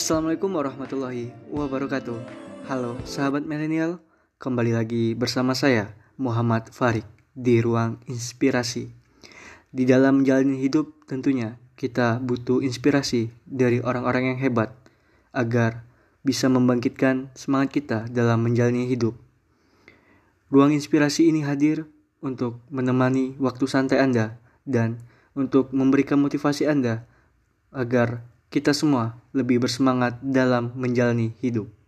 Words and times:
Assalamualaikum 0.00 0.56
warahmatullahi 0.56 1.28
wabarakatuh. 1.52 2.16
Halo 2.72 2.96
sahabat 3.04 3.44
milenial, 3.44 4.00
kembali 4.40 4.72
lagi 4.72 5.12
bersama 5.12 5.52
saya 5.52 5.92
Muhammad 6.16 6.72
Farid 6.72 7.04
di 7.36 7.60
ruang 7.60 8.00
inspirasi. 8.08 8.96
Di 9.68 9.84
dalam 9.84 10.24
menjalani 10.24 10.56
hidup 10.56 11.04
tentunya 11.04 11.60
kita 11.76 12.16
butuh 12.16 12.64
inspirasi 12.64 13.28
dari 13.44 13.84
orang-orang 13.84 14.32
yang 14.32 14.38
hebat 14.40 14.72
agar 15.36 15.84
bisa 16.24 16.48
membangkitkan 16.48 17.28
semangat 17.36 17.68
kita 17.68 17.98
dalam 18.08 18.40
menjalani 18.40 18.88
hidup. 18.88 19.20
Ruang 20.48 20.72
inspirasi 20.72 21.28
ini 21.28 21.44
hadir 21.44 21.84
untuk 22.24 22.64
menemani 22.72 23.36
waktu 23.36 23.68
santai 23.68 24.00
Anda 24.00 24.40
dan 24.64 25.04
untuk 25.36 25.76
memberikan 25.76 26.24
motivasi 26.24 26.64
Anda 26.64 27.04
agar 27.68 28.29
kita 28.50 28.74
semua 28.74 29.14
lebih 29.30 29.62
bersemangat 29.62 30.18
dalam 30.18 30.74
menjalani 30.74 31.32
hidup. 31.38 31.79